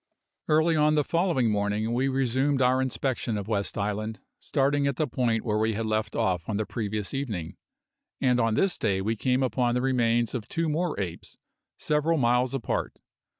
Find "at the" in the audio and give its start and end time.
4.87-5.05